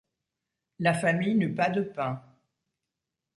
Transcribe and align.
La 0.79 0.95
famille 0.95 1.35
n’eut 1.35 1.53
pas 1.53 1.69
de 1.69 1.83
pain. 1.83 2.23